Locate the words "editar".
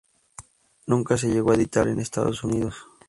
1.55-1.87